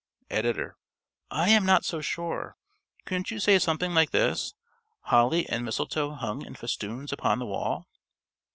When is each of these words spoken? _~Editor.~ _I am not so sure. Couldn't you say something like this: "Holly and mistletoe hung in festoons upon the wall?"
_~Editor.~ 0.35 0.77
_I 1.31 1.49
am 1.49 1.63
not 1.63 1.85
so 1.85 2.01
sure. 2.01 2.57
Couldn't 3.05 3.29
you 3.29 3.39
say 3.39 3.59
something 3.59 3.93
like 3.93 4.09
this: 4.09 4.55
"Holly 5.01 5.47
and 5.47 5.63
mistletoe 5.63 6.15
hung 6.15 6.43
in 6.43 6.55
festoons 6.55 7.13
upon 7.13 7.37
the 7.37 7.45
wall?" 7.45 7.85